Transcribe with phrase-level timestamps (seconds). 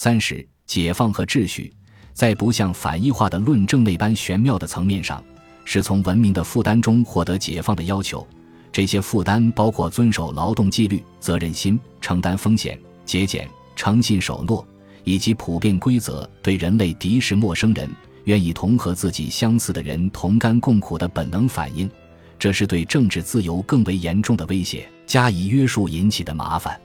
[0.00, 1.72] 三十，解放和秩序，
[2.12, 5.20] 在不像反义化的论证那般玄妙的层面上，
[5.64, 8.24] 是从文明的负担中获得解放的要求。
[8.70, 14.64] 这些负担包括遵守劳动纪律、责任心、承担风险、节俭、诚信守诺，
[15.02, 17.90] 以及普遍规则对人类敌视陌生人、
[18.22, 21.90] 愿意同和自己相似的人同甘共苦的本能反应。
[22.38, 26.80] 这是对政治自由更为严重的威胁，加以约束引起的麻烦。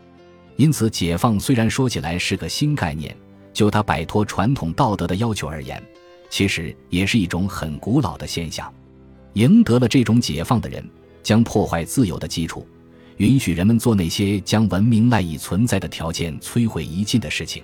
[0.56, 3.16] 因此，解放虽然说起来是个新概念，
[3.52, 5.82] 就它摆脱传统道德的要求而言，
[6.30, 8.72] 其实也是一种很古老的现象。
[9.34, 10.88] 赢得了这种解放的人，
[11.24, 12.68] 将破坏自由的基础，
[13.18, 17.64] 允许人们做那些将文明赖以存在的条件摧毁一尽的事情。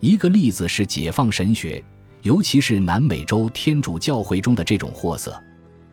[0.00, 1.82] 一个例子是解放神学，
[2.22, 5.38] 尤其是南美洲天主教会中的这种货色。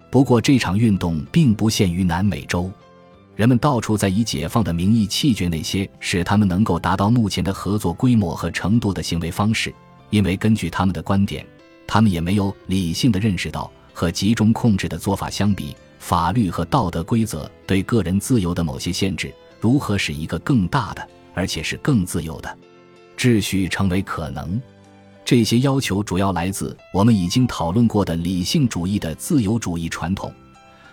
[0.09, 2.71] 不过，这场运动并不限于南美洲。
[3.41, 9.73] 人们到处在以解放的名义弃绝那些使他们能够达到目前的合作规模和程度的行为方式，
[10.11, 11.43] 因为根据他们的观点，
[11.87, 22.57] 他们也没有理性的认识到和集中控制的做法相比，法律和道德规则对个人自由的某些限制如何使一个更大的，而且是更自由的
[23.17, 24.61] 秩序成为可能。
[25.25, 30.31] 这些要求主要来自我们已经讨论过的理性主义的自由主义传统。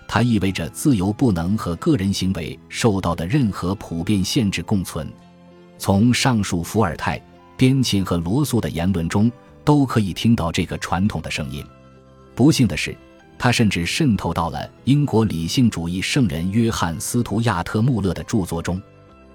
[0.08, 5.06] 它意味着自由不能和个人行为受到的任何普遍限制共存。
[5.76, 7.22] 从上述伏尔泰、
[7.56, 9.30] 边沁和罗素的言论中，
[9.64, 11.62] 都可以听到这个传统的声音。
[12.34, 12.96] 不幸的是，
[13.38, 18.80] 它甚至渗透到了英国理性主义圣人约翰·斯图亚特·穆勒的著作中。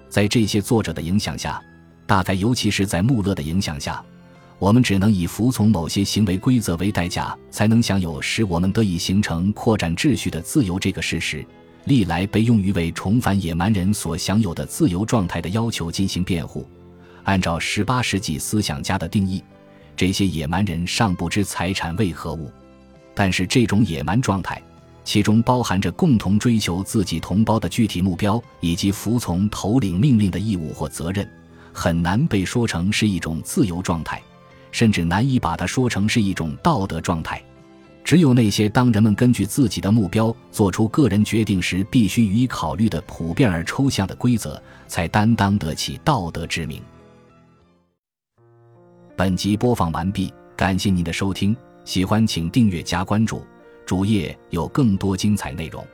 [0.08, 1.62] 在这些作者的影响下，
[2.04, 4.04] 大概尤其是在穆勒的影响下。
[4.64, 11.44] 我们只能以服从某些行为规则为代价，才能享有使我们得以形成扩展秩序的自由这个事实，
[11.84, 16.66] 历来被用于为重返野蛮人所享有的自由状态的要求进行辩护。
[17.24, 19.44] 按照十八世纪思想家的定义，
[19.94, 22.50] 这些野蛮人尚不知财产为何物，
[23.14, 24.62] 但是这种野蛮状态，
[25.04, 31.28] 其中包含着共同追求自己同胞的具体目标以及服从头领命令的义务或责任，
[31.70, 34.22] 很难被说成是一种自由状态。
[34.74, 37.40] 甚至难以把它说成是一种道德状态。
[38.02, 46.82] 只有那些当人们根据自己的目标做出个人决定时必须予以考虑的普遍而抽象的规则，才担当得起道德之名。
[49.16, 53.42] 本集播放完毕，感谢您的收听，喜欢请订阅加关注，
[53.86, 55.86] 主页有更多精彩内容。